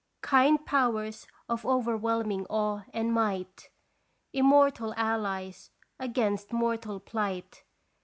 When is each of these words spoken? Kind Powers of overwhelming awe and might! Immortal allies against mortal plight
Kind 0.23 0.65
Powers 0.65 1.27
of 1.47 1.63
overwhelming 1.63 2.47
awe 2.49 2.81
and 2.91 3.13
might! 3.13 3.69
Immortal 4.33 4.95
allies 4.97 5.69
against 5.99 6.51
mortal 6.51 6.99
plight 6.99 7.63